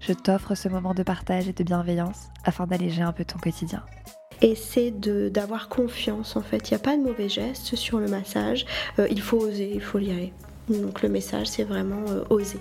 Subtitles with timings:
[0.00, 3.82] je t'offre ce moment de partage et de bienveillance afin d'alléger un peu ton quotidien.
[4.40, 6.70] Et c'est d'avoir confiance en fait.
[6.70, 8.66] Il n'y a pas de mauvais gestes sur le massage.
[8.98, 10.32] Euh, il faut oser, il faut y aller.
[10.68, 12.60] Donc le message c'est vraiment euh, oser.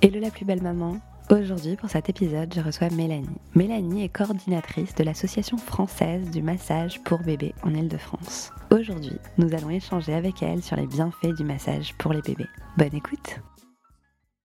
[0.00, 0.98] Hello la plus belle maman.
[1.30, 3.38] Aujourd'hui, pour cet épisode, je reçois Mélanie.
[3.54, 8.50] Mélanie est coordinatrice de l'Association française du massage pour bébés en Ile-de-France.
[8.70, 12.48] Aujourd'hui, nous allons échanger avec elle sur les bienfaits du massage pour les bébés.
[12.76, 13.40] Bonne écoute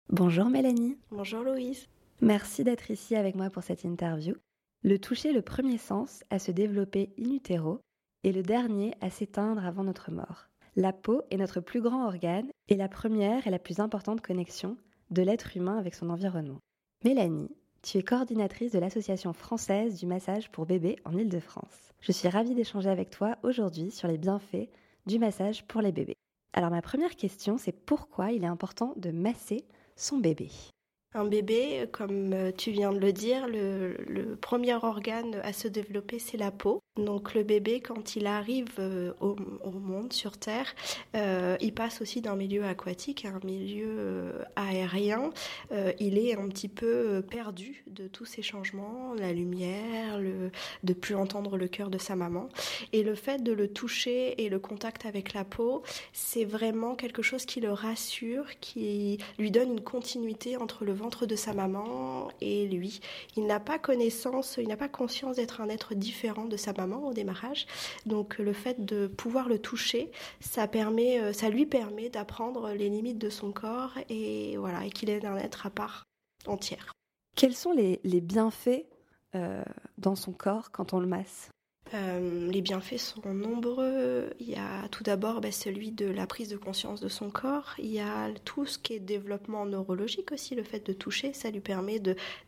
[0.09, 0.98] Bonjour Mélanie.
[1.12, 1.88] Bonjour Louise.
[2.22, 4.35] Merci d'être ici avec moi pour cette interview.
[4.84, 7.80] Le toucher le premier sens à se développer in utero
[8.23, 10.47] et le dernier à s'éteindre avant notre mort.
[10.75, 14.78] La peau est notre plus grand organe et la première et la plus importante connexion
[15.11, 16.59] de l'être humain avec son environnement.
[17.03, 21.92] Mélanie, tu es coordinatrice de l'Association française du massage pour bébés en Ile-de-France.
[22.00, 24.70] Je suis ravie d'échanger avec toi aujourd'hui sur les bienfaits
[25.05, 26.16] du massage pour les bébés.
[26.53, 30.50] Alors ma première question, c'est pourquoi il est important de masser son bébé?
[31.14, 35.67] Un bébé, comme euh, tu viens de le dire, le, le premier organe à se
[35.67, 36.81] développer, c'est la peau.
[36.97, 39.36] Donc le bébé, quand il arrive euh, au,
[39.72, 40.75] monde sur Terre,
[41.16, 45.31] euh, il passe aussi d'un milieu aquatique à un milieu euh, aérien.
[45.99, 50.19] il est un petit peu perdu de tous ces changements, la lumière,
[50.83, 52.47] de plus entendre le cœur de sa maman.
[52.91, 57.23] Et le fait de le toucher et le contact avec la peau, c'est vraiment quelque
[57.23, 62.30] chose qui le rassure, qui lui donne une continuité entre le ventre de sa maman
[62.39, 62.99] et lui.
[63.36, 66.83] Il n'a pas connaissance, il n'a pas conscience d'être un être différent de sa maman
[66.92, 67.66] au démarrage.
[68.06, 72.89] Donc le fait de pouvoir le toucher, ça permet, euh, ça lui permet d'apprendre les
[72.89, 76.04] limites de son corps et voilà, et qu'il est un être à part
[76.45, 76.92] entière.
[77.36, 78.86] Quels sont les, bienfaits
[79.36, 79.64] euh,
[79.98, 81.49] dans son corps quand on le masse?
[81.94, 84.30] Euh, les bienfaits sont nombreux.
[84.39, 87.76] Il y a tout d'abord ben, celui de la prise de conscience de son corps.
[87.77, 90.55] Il y a tout ce qui est développement neurologique aussi.
[90.55, 91.99] Le fait de toucher, ça lui permet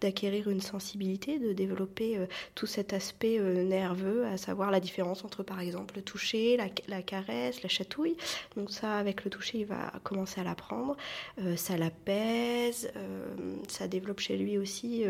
[0.01, 2.25] d'acquérir une sensibilité, de développer euh,
[2.55, 6.57] tout cet aspect euh, nerveux, à savoir la différence entre par exemple le toucher,
[6.87, 8.17] la, caresse, la chatouille.
[8.57, 10.95] Donc ça, avec le toucher, il va commencer à l'apprendre.
[11.55, 12.91] ça l'apaise.
[13.67, 15.03] ça développe chez lui aussi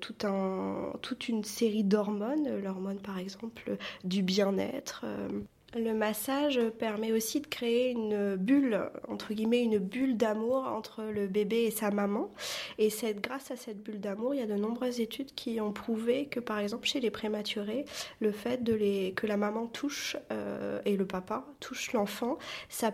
[0.00, 2.60] toute une série d'hormones.
[2.62, 3.61] L'hormone par exemple
[4.04, 5.02] du bien-être.
[5.04, 5.28] Euh,
[5.74, 11.26] le massage permet aussi de créer une bulle, entre guillemets, une bulle d'amour entre le
[11.26, 12.30] bébé et sa maman.
[12.76, 15.72] Et c'est grâce à cette bulle d'amour, il y a de nombreuses études qui ont
[15.72, 17.86] prouvé que, par exemple, chez les prématurés,
[18.20, 22.36] le fait de les, que la maman touche euh, et le papa touche l'enfant,
[22.68, 22.92] ça,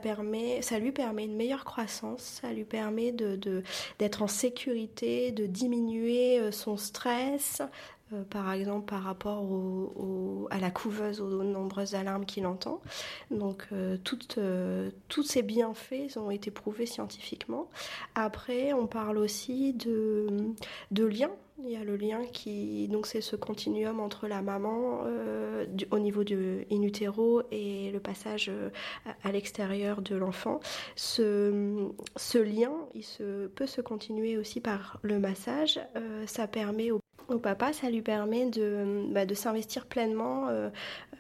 [0.61, 3.62] ça lui permet une meilleure croissance, ça lui permet d'être de,
[3.99, 7.61] d'être en sécurité, de diminuer euh, son stress,
[8.13, 9.45] euh, par exemple par rapport
[10.51, 12.81] à la couveuse, aux nombreuses alarmes qu'il entend.
[13.31, 13.97] Donc euh,
[14.39, 17.69] euh, tous ces bienfaits ont été prouvés scientifiquement.
[18.15, 20.27] Après, on parle aussi de,
[20.91, 21.33] de liens
[21.65, 25.01] il y a le lien qui, donc c'est ce continuum entre la maman
[25.91, 28.49] au niveau du in utero et le passage
[29.25, 30.61] à, l'extérieur de l'enfant.
[30.95, 35.81] Ce, ce, lien, il se, peut se continuer aussi par le massage.
[36.27, 40.71] ça permet au au papa, ça lui permet de, bah, de s'investir pleinement euh,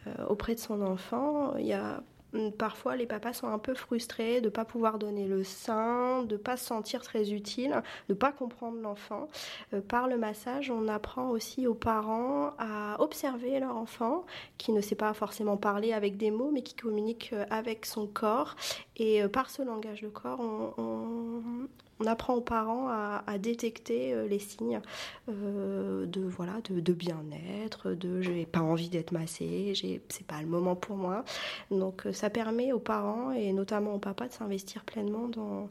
[0.06, 1.54] euh, auprès de son enfant.
[1.58, 4.98] Il y a mm, Parfois, les papas sont un peu frustrés de ne pas pouvoir
[4.98, 9.28] donner le sein, de ne pas se sentir très utile, de ne pas comprendre l'enfant.
[9.74, 14.24] Euh, par le massage, on apprend aussi aux parents à observer leur enfant,
[14.56, 18.56] qui ne sait pas forcément parler avec des mots, mais qui communique avec son corps.
[18.96, 21.68] Et par ce langage de corps, on
[22.06, 24.80] apprend aux parents à, détecter euh, les signes
[25.28, 29.72] euh, de voilà de, bien-être, de j'ai pas envie d'être massé,
[30.08, 31.24] c'est pas le moment pour moi.
[31.70, 35.68] Donc euh, ça permet aux parents et notamment au papa de s'investir pleinement dans,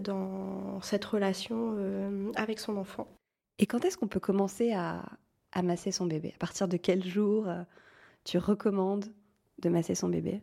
[0.00, 1.76] dans cette relation
[2.36, 3.06] avec son enfant.
[3.58, 5.04] Et quand est-ce qu'on peut commencer à,
[5.52, 6.32] à masser son bébé?
[6.34, 7.46] À partir de quel jour
[8.24, 9.06] tu recommandes
[9.60, 10.40] de masser son bébé?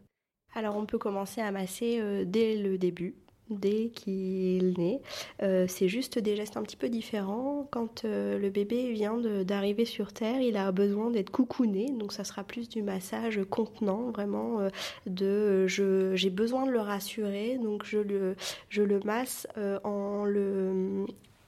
[0.53, 3.15] Alors on peut commencer à masser dès le début,
[3.51, 5.01] dès qu'il naît.
[5.43, 7.67] Euh, c'est juste des gestes un petit peu différents.
[7.71, 12.23] Quand euh, le bébé vient d'arriver sur Terre, il a besoin d'être coucouné, donc ça
[12.23, 14.69] sera plus du massage contenant, vraiment euh,
[15.05, 18.35] de j'ai besoin de le rassurer, donc je le,
[18.69, 19.47] je le masse
[19.83, 21.05] en le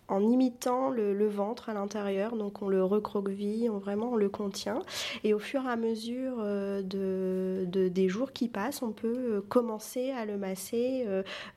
[0.08, 2.36] en imitant le, ventre à l'intérieur.
[2.36, 4.82] Donc on le recroqueville, on vraiment on le contient.
[5.24, 9.42] Et au fur et à mesure euh, de, des jours qui passent, on peut euh,
[9.48, 11.06] commencer à le masser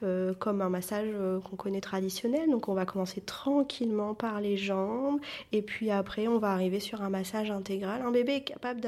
[0.02, 1.08] euh, comme un massage
[1.48, 2.50] qu'on connaît traditionnel.
[2.50, 5.20] Donc on va commencer tranquillement par les jambes
[5.52, 8.02] et puis après on va arriver sur un massage intégral.
[8.02, 8.80] Un bébé est capable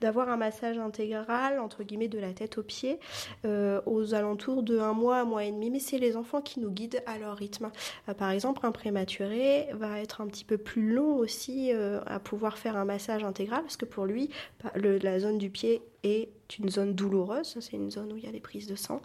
[0.00, 2.98] d'avoir un massage intégral entre guillemets de la tête aux pieds
[3.44, 5.70] aux alentours de un mois, un mois et demi.
[5.70, 7.70] Mais c'est les enfants qui nous guident à leur rythme.
[8.18, 12.58] par exemple, un prématuré va être un petit peu plus long aussi euh, à pouvoir
[12.58, 14.28] faire un massage intégral parce que pour lui,
[14.74, 16.28] la zone du pied est
[16.58, 19.00] une zone douloureuse, c'est une zone où il y a des prises de sang.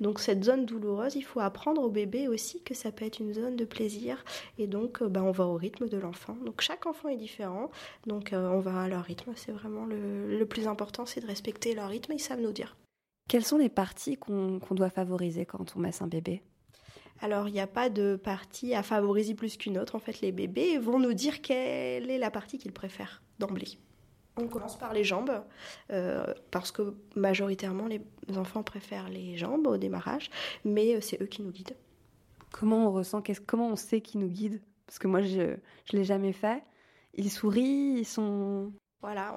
[0.00, 3.34] Donc cette zone douloureuse, il faut apprendre au bébé aussi que ça peut être une
[3.34, 4.24] zone de plaisir
[4.56, 6.36] et donc bah, on va au rythme de l'enfant.
[6.44, 7.72] Donc chaque enfant est différent,
[8.06, 11.74] donc euh, on va à leur rythme, c'est vraiment le, plus important, c'est de respecter
[11.74, 12.76] leur rythme, ils savent nous dire.
[13.28, 16.40] Quelles sont les parties qu'on doit favoriser quand on masse un bébé?
[17.20, 19.94] Alors, il n'y a pas de partie à favoriser plus qu'une autre.
[19.94, 23.78] En fait, les bébés vont nous dire quelle est la partie qu'ils préfèrent d'emblée.
[24.36, 25.44] On commence par les jambes,
[25.92, 28.02] euh, parce que majoritairement, les
[28.36, 30.28] enfants préfèrent les jambes au démarrage,
[30.64, 31.76] mais euh, c'est eux qui nous guident.
[32.50, 35.56] Comment on ressent Comment on sait qui nous guide Parce que moi, je ne
[35.92, 36.64] l'ai jamais fait.
[37.14, 38.72] Ils sourient, ils sont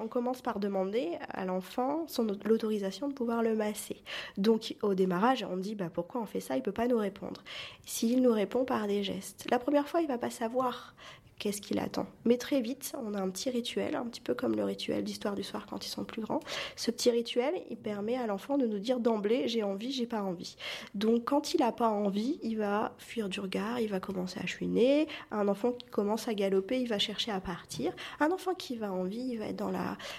[0.02, 2.06] on commence par demander à l'enfant
[2.44, 4.02] l'autorisation de pouvoir le masser.
[4.36, 6.98] Donc au démarrage, on dit bah, pourquoi on fait ça, il ne peut pas nous
[6.98, 7.42] répondre.
[7.84, 10.94] S'il nous répond par des gestes, la première fois, il va pas savoir
[11.38, 12.06] qu'est-ce qu'il attend.
[12.24, 15.34] Mais très vite, on a un petit rituel, un petit peu comme le rituel d'histoire
[15.34, 16.40] du soir quand ils sont plus grands.
[16.76, 20.22] Ce petit rituel, il permet à l'enfant de nous dire d'emblée j'ai envie, j'ai pas
[20.22, 20.56] envie.
[20.94, 24.46] Donc quand il n'a pas envie, il va fuir du regard, il va commencer à
[24.46, 25.06] chouiner.
[25.30, 27.92] Un enfant qui commence à galoper, il va chercher à partir.
[28.20, 29.72] Un enfant qui va envie, il va être dans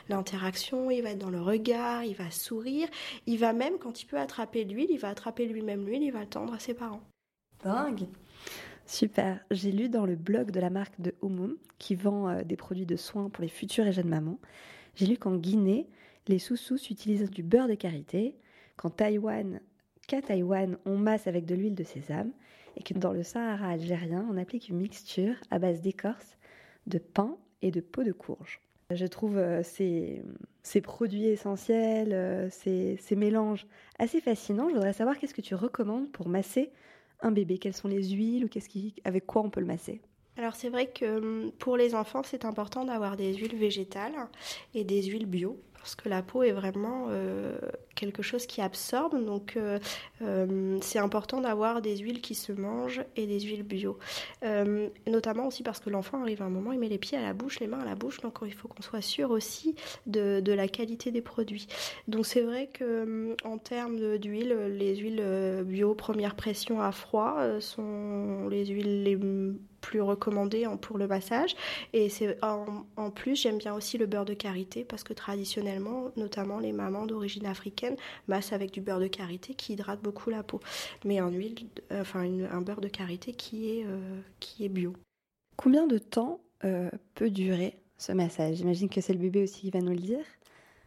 [0.08, 2.88] l'interaction, il va être dans le regard, il va sourire.
[3.26, 6.22] Il va même, quand il peut attraper l'huile, il va attraper lui-même l'huile, il va
[6.22, 7.02] le tendre à ses parents.
[7.64, 8.08] Dingue
[8.90, 9.40] Super.
[9.52, 12.88] J'ai lu dans le blog de la marque de Omum, qui vend euh, des produits
[12.88, 14.40] de soins pour les futures et jeunes mamans,
[14.96, 15.88] j'ai lu qu'en Guinée,
[16.28, 18.36] les sous-sous utilisent du beurre de karité,
[18.78, 19.62] qu'en Taïwan,
[20.08, 22.32] qu'à Taïwan, on masse avec de l'huile de sésame,
[22.78, 26.40] et que dans le Sahara algérien, on applique une mixture à base d'écorce,
[26.88, 28.60] de pain et de peau de courge.
[28.90, 30.24] Je trouve euh, ces,
[30.64, 33.68] ces, produits essentiels, euh, ces, ces mélanges
[34.00, 34.68] assez fascinants.
[34.70, 36.72] Je voudrais savoir qu'est-ce que tu recommandes pour masser
[37.22, 40.02] un bébé Quelles sont les huiles ou qu'est-ce qui, avec quoi on peut le masser?
[40.38, 44.16] Alors c'est vrai que hum, pour les enfants, c'est important d'avoir des huiles végétales
[44.74, 47.58] et des huiles bio parce que la peau est vraiment euh,
[47.96, 49.24] quelque chose qui absorbe.
[49.26, 49.80] Donc, euh,
[50.22, 53.98] euh, c'est important d'avoir des huiles qui se mangent et des huiles bio.
[55.08, 57.34] notamment aussi parce que l'enfant arrive à un moment, il met les pieds à la
[57.34, 58.20] bouche, les mains à la bouche.
[58.22, 61.68] Donc, il faut qu'on soit sûr aussi de, la qualité des produits.
[62.08, 68.48] Donc, c'est vrai que en termes d'huile, les huiles bio première pression à froid sont
[68.50, 69.16] les huiles les
[69.80, 71.56] plus recommandé pour le massage.
[71.94, 75.69] Et c'est en, plus, j'aime bien aussi le beurre de karité parce que traditionnellement,
[76.16, 77.96] notamment les mamans d'origine africaine
[78.28, 80.60] massent avec du beurre de karité qui hydrate beaucoup la peau.
[81.06, 81.56] Mais en huile,
[81.92, 84.94] enfin un beurre de karité qui est, euh, qui est bio.
[85.56, 88.56] Combien de temps euh, peut durer ce massage?
[88.56, 90.24] J'imagine que c'est le bébé aussi qui va nous le dire.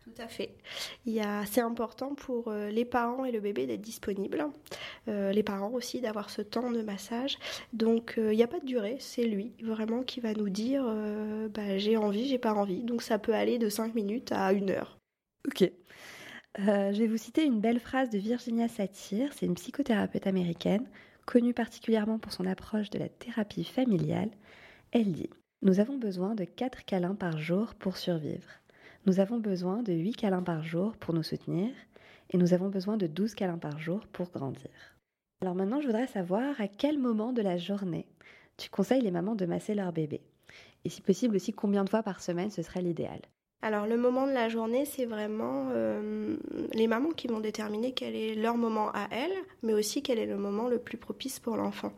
[0.04, 0.56] Tout à fait.
[1.46, 4.44] C'est important pour euh, les parents et le bébé d'être disponibles.
[5.08, 7.38] Euh, les parents aussi d'avoir ce temps de massage.
[7.72, 10.84] Donc euh, il n'y a pas de durée, c'est lui vraiment qui va nous dire
[11.54, 12.82] bah, j'ai envie, j'ai pas envie.
[12.82, 14.98] Donc ça peut aller de 5 minutes à 1 heure.
[15.46, 15.70] Ok.
[16.58, 20.88] je vais vous citer une belle phrase de Virginia Satir, c'est une psychothérapeute américaine,
[21.26, 24.30] connue particulièrement pour son approche de la thérapie familiale.
[24.90, 25.30] Elle dit
[25.62, 28.61] Nous avons besoin de 4 câlins par jour pour survivre.
[29.04, 31.70] Nous avons besoin de 8 câlins par jour pour nous soutenir
[32.30, 34.70] et nous avons besoin de 12 câlins par jour pour grandir.
[35.40, 38.06] Alors maintenant, je voudrais savoir à quel moment de la journée
[38.56, 40.20] tu conseilles les mamans de masser leur bébé
[40.84, 43.20] et si possible aussi combien de fois par semaine ce serait l'idéal.
[43.64, 46.36] Alors le moment de la journée, c'est vraiment euh,
[46.72, 50.26] les mamans qui vont déterminer quel est leur moment à elles, mais aussi quel est
[50.26, 51.92] le moment le plus propice pour l'enfant.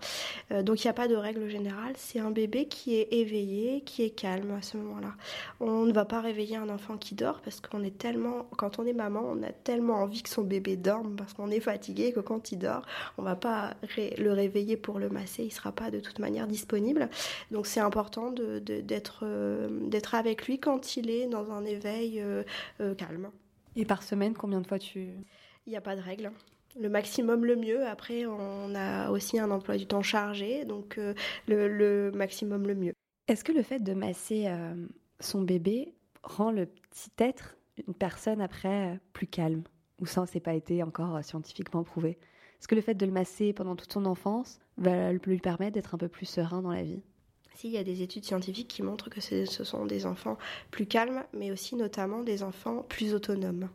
[0.52, 3.80] Euh, donc il n'y a pas de règle générale, c'est un bébé qui est éveillé,
[3.80, 5.14] qui est calme à ce moment-là.
[5.58, 8.84] On ne va pas réveiller un enfant qui dort parce qu'on est tellement, quand on
[8.84, 12.20] est maman, on a tellement envie que son bébé dorme parce qu'on est fatigué que
[12.20, 12.82] quand il dort,
[13.16, 17.08] on va pas le réveiller pour le masser, il sera pas de toute manière disponible.
[17.50, 22.20] Donc c'est important d'être euh, d'être avec lui quand il est dans un un éveil
[22.20, 22.42] euh,
[22.80, 23.30] euh, calme.
[23.76, 25.08] Et par semaine, combien de fois tu...
[25.66, 26.30] Il n'y a pas de règle.
[26.78, 27.86] Le maximum, le mieux.
[27.86, 31.14] Après, on a aussi un emploi du temps chargé, donc euh,
[31.46, 32.92] le, maximum, le mieux.
[33.28, 34.50] Est-ce que le fait de masser
[35.18, 37.56] son bébé rend le petit être,
[37.86, 39.62] une personne après, plus calme?
[40.00, 42.18] Ou ça, c'est pas été encore scientifiquement prouvé?
[42.58, 45.94] Est-ce que le fait de le masser pendant toute son enfance va lui permettre d'être
[45.94, 47.02] un peu plus serein dans la vie?
[47.54, 50.36] Si, il y a des études scientifiques qui montrent que ce sont des enfants
[50.70, 53.68] plus calmes, mais aussi notamment des enfants plus autonomes.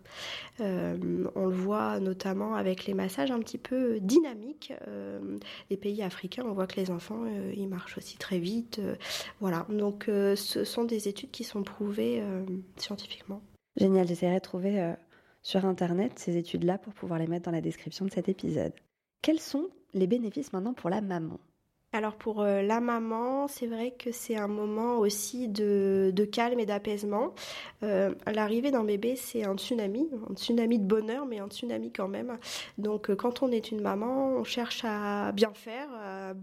[0.59, 5.37] Euh, on le voit notamment avec les massages un petit peu dynamiques euh,
[5.69, 6.43] des pays africains.
[6.45, 8.81] On voit que les enfants, euh, ils marchent aussi très vite.
[9.39, 12.21] voilà, donc ce sont des études qui sont prouvées
[12.77, 13.41] scientifiquement.
[13.75, 14.93] Génial, j'essaierai de trouver
[15.41, 18.73] sur Internet ces études-là pour pouvoir les mettre dans la description de cet épisode.
[19.21, 21.39] Quels sont les bénéfices maintenant pour la maman?
[21.91, 26.67] Alors pour euh, la maman, c'est vrai que c'est un moment aussi de, calme et
[26.67, 27.33] d'apaisement.
[27.81, 32.07] Euh, l'arrivée d'un bébé, c'est un tsunami, un tsunami de bonheur, mais un tsunami quand
[32.07, 32.37] même.
[32.77, 36.33] Donc euh, quand on est une maman, on cherche à bien faire, à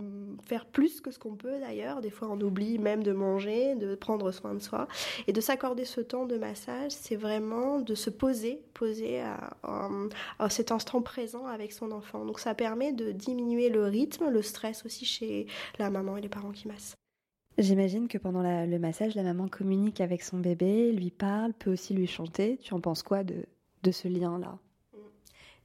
[0.44, 2.00] faire plus que ce qu'on peut d'ailleurs.
[2.00, 4.88] Des fois, on oublie même de manger, de prendre soin de soi.
[5.28, 10.72] Et de s'accorder ce temps de massage, c'est vraiment de se poser, poser à cet
[10.72, 12.24] instant présent avec son enfant.
[12.24, 15.35] Donc ça permet de diminuer le rythme, le stress aussi chez
[15.78, 16.94] la maman et les parents qui massent.
[17.58, 21.94] J'imagine que pendant le massage, la maman communique avec son bébé, lui parle, peut aussi
[21.94, 22.58] lui chanter.
[22.58, 23.46] Tu en penses quoi de
[23.90, 24.58] ce lien-là?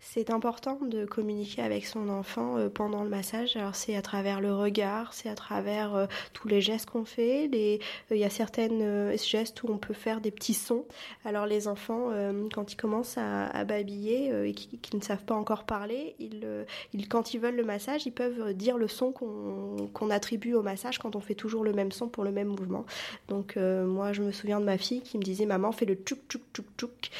[0.03, 3.55] C'est important de communiquer avec son enfant euh, pendant le massage.
[3.55, 7.47] Alors c'est à travers le regard, c'est à travers euh, tous les gestes qu'on fait.
[7.53, 7.77] Euh,
[8.09, 10.85] il y a certaines gestes où on peut faire des petits sons.
[11.23, 12.09] Alors les enfants,
[12.53, 16.15] quand ils commencent à, babiller et qui, ne savent pas encore parler,
[17.09, 21.15] quand ils veulent le massage, ils peuvent dire le son qu'on attribue au massage quand
[21.15, 22.85] on fait toujours le même son pour le même mouvement.
[23.27, 26.19] Donc moi, je me souviens de ma fille qui me disait maman fais le tchouk
[26.27, 27.11] tchouk tchouk tchouk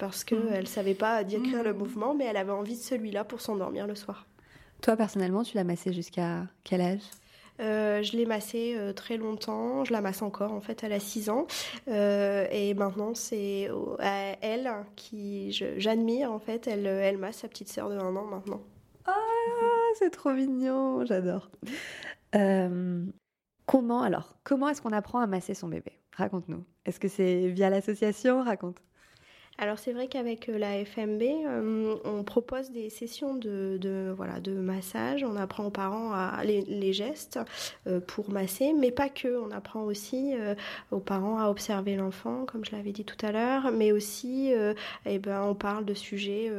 [0.00, 0.66] parce qu'elle ne mm.
[0.66, 1.76] savait pas décrire le mm.
[1.76, 4.26] mouvement, mais elle avait envie de celui-là pour s'endormir le soir.
[4.80, 7.02] Toi, personnellement, tu l'as massé jusqu'à quel âge?
[7.60, 11.00] Euh, je l'ai massé euh, très longtemps, je la masse encore en fait, elle a
[11.00, 11.46] 6 ans.
[11.88, 17.68] Euh, et maintenant c'est à elle qui j'admire en fait, elle, elle masse sa petite
[17.68, 18.62] sœur de 1 an maintenant.
[19.04, 19.12] Ah,
[19.98, 21.50] c'est trop mignon, j'adore.
[23.66, 26.00] comment alors, comment est-ce qu'on apprend à masser son bébé?
[26.16, 26.64] Raconte-nous.
[26.86, 28.42] Est-ce que c'est via l'association?
[28.42, 28.78] Raconte.
[29.62, 34.52] Alors c'est vrai qu'avec euh, la FMB, euh, on propose des sessions de, voilà, de
[34.52, 35.22] massage.
[35.22, 37.38] On apprend aux parents à, les, gestes
[37.86, 39.38] euh, pour masser, mais pas que.
[39.38, 40.32] On apprend aussi
[40.90, 44.52] aux parents à observer l'enfant, comme je l'avais dit tout à l'heure, mais aussi
[45.04, 46.50] eh ben, on parle de sujets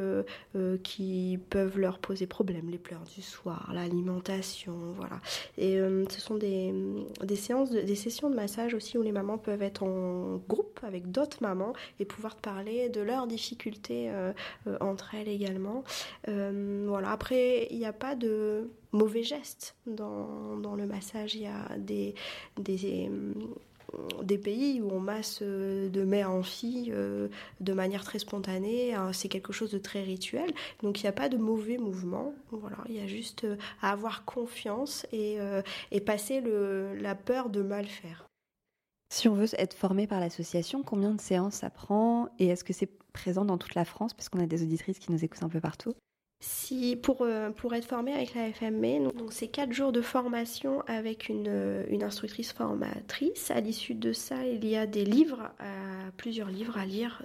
[0.84, 5.20] qui peuvent leur poser problème, les pleurs du soir, l'alimentation, voilà.
[5.58, 5.78] Et
[6.10, 6.74] ce sont des,
[7.24, 11.12] des séances, des sessions de massage aussi où les mamans peuvent être en groupe avec
[11.12, 14.34] d'autres mamans et pouvoir parler de leurs difficultés euh,
[14.68, 15.84] euh, entre elles également.
[16.28, 17.12] Euh, voilà.
[17.12, 21.36] Après, il n'y a pas de mauvais gestes dans, dans, le massage.
[21.36, 22.16] Il y a des,
[22.58, 23.10] des
[24.24, 26.94] des pays où on masse de mère en fille
[27.60, 30.54] de manière très spontanée, hein, c'est quelque chose de très rituel.
[30.82, 32.34] Donc il n'y a pas de mauvais mouvement.
[32.52, 33.46] Voilà, il y a juste
[33.82, 35.40] à avoir confiance et,
[35.92, 38.31] et passer le, la peur de mal faire.
[39.12, 42.72] Si on veut être formé par l'association, combien de séances ça prend et est-ce que
[42.72, 44.14] c'est présent dans toute la France?
[44.14, 45.94] Parce qu'on a des auditrices qui nous écoutent un peu partout
[47.22, 51.48] euh, pour être formé avec la FMB, donc c'est quatre jours de formation avec une,
[51.48, 53.52] euh, une instructrice formatrice.
[53.52, 57.24] À l'issue de ça, il y a des livres, euh, plusieurs livres à lire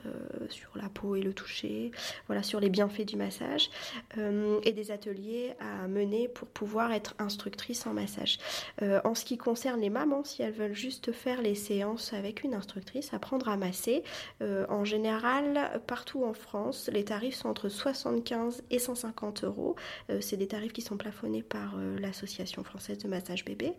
[0.48, 1.90] sur la peau et le toucher,
[2.26, 3.70] voilà, sur les bienfaits du massage,
[4.16, 8.38] et des ateliers à mener pour pouvoir être instructrice en massage.
[8.82, 12.54] en ce qui concerne les mamans, si elles veulent juste faire les séances avec une
[12.54, 14.02] instructrice, apprendre à masser,
[14.40, 19.05] en général, partout en France, les tarifs sont entre 75 et 150
[19.42, 19.76] euros.
[20.10, 23.74] Euh, c'est des tarifs qui sont plafonnés par euh, l'Association française de massage bébé.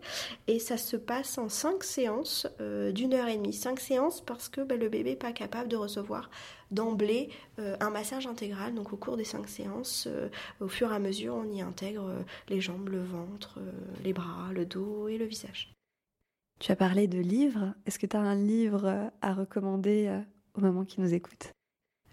[0.46, 3.52] Et ça se passe en 5 séances euh, d'une heure et demie.
[3.52, 6.30] 5 séances parce que ben, le bébé n'est pas capable de recevoir
[6.70, 8.74] d'emblée un massage intégral.
[8.74, 10.06] Donc au cours des 5 séances,
[10.60, 12.12] au fur et à mesure, on y intègre
[12.50, 13.58] les jambes, le ventre,
[14.04, 15.72] les bras, le dos et le visage.
[16.58, 17.72] Tu as parlé de livres.
[17.86, 20.20] Est-ce que tu as un livre à recommander
[20.54, 21.54] aux mamans qui nous écoutent?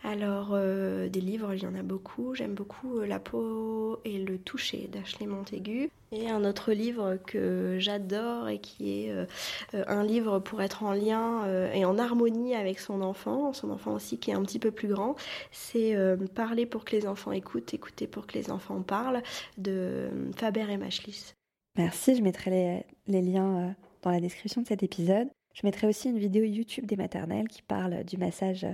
[0.05, 2.35] Alors, euh, des livres, il y en a beaucoup.
[2.35, 5.89] J'aime beaucoup euh, La peau et le toucher d'Ashley Montaigu.
[6.11, 9.25] Et un autre livre que j'adore et qui est euh,
[9.73, 11.43] un livre pour être en lien
[11.73, 14.87] et en harmonie avec son enfant, son enfant aussi qui est un petit peu plus
[14.87, 15.15] grand,
[15.51, 15.95] c'est
[16.35, 19.23] Parler pour que les enfants écoutent, écouter pour que les enfants parlent
[19.57, 21.33] de Faber et Machlis.
[21.77, 25.27] Merci, je mettrai les, les liens dans la description de cet épisode.
[25.53, 28.65] Je mettrai aussi une vidéo YouTube des maternelles qui parle du massage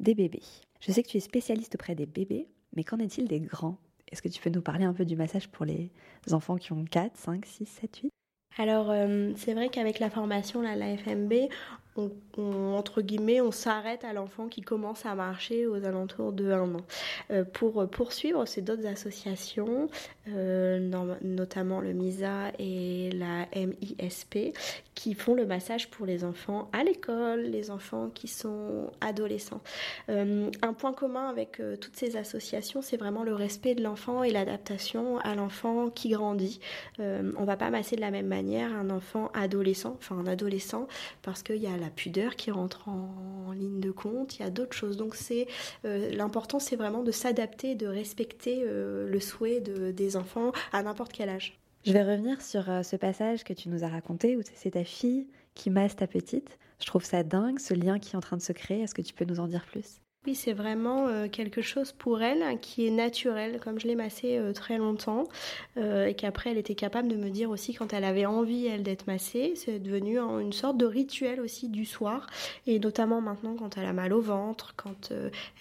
[0.00, 0.42] des bébés.
[0.80, 3.78] Je sais que tu es spécialiste auprès des bébés, mais qu'en est-il des grands?
[4.10, 5.90] Est-ce que tu peux nous parler un peu du massage pour les
[6.30, 8.10] enfants qui ont 4, 5, 6, 7, 8
[8.58, 11.32] alors, euh, c'est vrai qu'avec la formation, la FMB,
[11.98, 16.74] on, entre guillemets, on s'arrête à l'enfant qui commence à marcher aux alentours de un
[16.74, 16.80] an.
[17.30, 19.88] Euh, pour poursuivre, c'est d'autres associations,
[20.28, 20.78] euh,
[21.22, 24.56] notamment le MISA et la MISP,
[24.94, 29.60] qui font le massage pour les enfants à l'école, les enfants qui sont adolescents.
[30.08, 34.30] Euh, un point commun avec toutes ces associations, c'est vraiment le respect de l'enfant et
[34.30, 36.60] l'adaptation à l'enfant qui grandit.
[36.98, 40.86] on va pas masser de la même manière un enfant adolescent, enfin un adolescent,
[41.22, 44.44] parce qu'il y a la la pudeur qui rentre en, ligne de compte, il y
[44.44, 44.96] a d'autres choses.
[44.96, 45.46] Donc c'est
[45.84, 51.12] euh, l'important, c'est vraiment de s'adapter, de respecter euh, le souhait des enfants à n'importe
[51.12, 51.58] quel âge.
[51.84, 54.84] Je vais revenir sur euh, ce passage que tu nous as raconté où c'est ta
[54.84, 56.58] fille qui masse ta petite.
[56.80, 58.82] Je trouve ça dingue, ce lien qui est en train de se créer.
[58.82, 60.00] Est-ce que tu peux nous en dire plus?
[60.34, 64.52] C'est vraiment euh, quelque chose pour elle qui est naturel, comme je l'ai massée euh,
[64.52, 65.24] très longtemps,
[65.76, 68.82] euh, et qu'après elle était capable de me dire aussi quand elle avait envie, elle,
[68.82, 69.52] d'être massée.
[69.56, 72.26] C'est devenu une sorte de rituel aussi du soir,
[72.66, 75.12] et notamment maintenant quand elle a mal au ventre, quand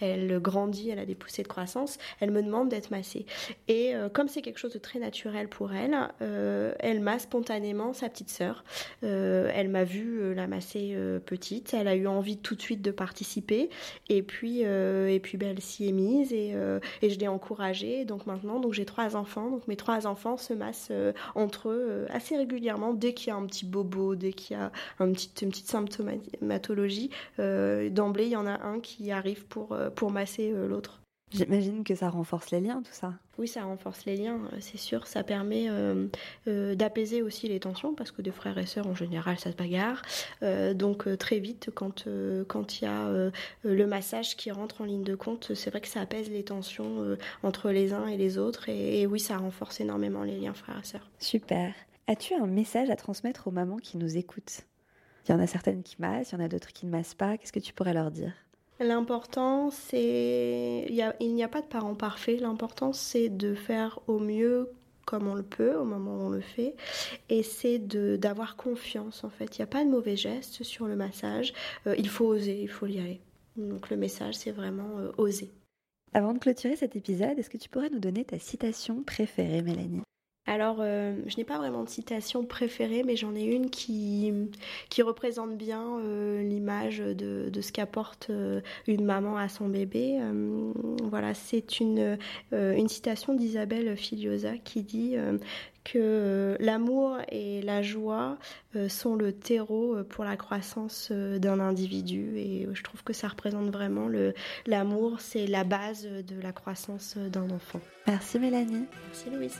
[0.01, 3.25] elle grandit, elle a des poussées de croissance, elle me demande d'être massée.
[3.67, 5.95] Et comme c'est quelque chose de très naturel pour elle,
[6.79, 8.63] elle masse spontanément sa petite sœur.
[9.01, 10.95] elle m'a vu la masser
[11.25, 13.69] petite, elle a eu envie tout de suite de participer,
[14.09, 18.05] et puis euh, et puis elle s'y est mise et, euh, et je l'ai encouragée.
[18.05, 19.49] Donc maintenant, donc j'ai trois enfants.
[19.49, 23.35] Donc mes trois enfants se massent euh, entre eux assez régulièrement dès qu'il y a
[23.35, 27.09] un petit bobo, dès qu'il y a un petit, une petite symptomatologie.
[27.37, 31.04] D'emblée, il y en a un qui arrive pour masser l'autre.
[31.31, 33.13] J'imagine que ça renforce les liens, tout ça.
[33.37, 35.07] Oui, ça renforce les liens, euh, c'est sûr.
[35.07, 36.07] Ça permet euh,
[36.47, 39.57] euh, d'apaiser aussi les tensions, parce que des frères et sœurs, en général, ça se
[39.57, 40.01] bagarre.
[40.75, 43.31] donc, très vite, quand il y a
[43.63, 47.17] le massage qui rentre en ligne de compte, c'est vrai que ça apaise les tensions
[47.43, 48.69] entre les uns et les autres.
[48.69, 51.09] Et, et, oui, ça renforce énormément les liens frères et sœurs.
[51.19, 51.73] Super.
[52.07, 54.61] As-tu un message à transmettre aux mamans qui nous écoutent?
[55.27, 57.15] Il y en a certaines qui massent, il y en a d'autres qui ne massent
[57.15, 57.37] pas.
[57.37, 58.31] Qu'est-ce que tu pourrais leur dire?
[58.79, 60.85] L'important, c'est.
[60.89, 62.37] Il n'y a, pas de parent parfait.
[62.37, 64.69] L'important, c'est de faire au mieux
[65.05, 66.75] comme on le peut au moment où on le fait.
[67.29, 69.57] Et c'est d'avoir confiance, en fait.
[69.57, 71.53] Il n'y a pas de mauvais gestes sur le massage.
[71.87, 73.21] Euh, il faut oser, il faut y aller.
[73.55, 75.51] Donc le message, c'est vraiment euh, oser.
[76.13, 80.01] Avant de clôturer cet épisode, est-ce que tu pourrais nous donner ta citation préférée, Mélanie?
[80.47, 84.31] Alors, euh, je n'ai pas vraiment de citation préférée, mais j'en ai une qui,
[84.89, 90.19] qui représente bien euh, l'image de, de, ce qu'apporte euh, une maman à son bébé.
[91.03, 92.17] voilà, c'est une,
[92.51, 95.15] une citation d'Isabelle Filiosa qui dit
[95.83, 98.37] que l'amour et la joie
[98.87, 104.07] sont le terreau pour la croissance d'un individu et je trouve que ça représente vraiment
[104.65, 107.79] l'amour, c'est la base de la croissance d'un enfant.
[108.07, 108.85] Merci Mélanie.
[109.07, 109.59] Merci Louise.